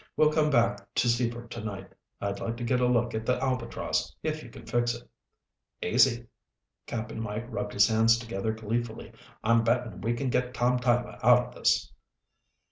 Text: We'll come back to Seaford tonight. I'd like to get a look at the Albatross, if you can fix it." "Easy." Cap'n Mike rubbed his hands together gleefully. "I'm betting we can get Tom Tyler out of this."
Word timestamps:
We'll 0.17 0.33
come 0.33 0.49
back 0.49 0.79
to 0.95 1.07
Seaford 1.07 1.51
tonight. 1.51 1.93
I'd 2.19 2.39
like 2.39 2.57
to 2.57 2.63
get 2.63 2.79
a 2.81 2.87
look 2.87 3.13
at 3.13 3.23
the 3.23 3.37
Albatross, 3.39 4.15
if 4.23 4.41
you 4.41 4.49
can 4.49 4.65
fix 4.65 4.95
it." 4.95 5.07
"Easy." 5.79 6.25
Cap'n 6.87 7.21
Mike 7.21 7.45
rubbed 7.51 7.73
his 7.73 7.87
hands 7.87 8.17
together 8.17 8.51
gleefully. 8.51 9.11
"I'm 9.43 9.63
betting 9.63 10.01
we 10.01 10.13
can 10.15 10.31
get 10.31 10.55
Tom 10.55 10.79
Tyler 10.79 11.19
out 11.21 11.45
of 11.49 11.53
this." 11.53 11.93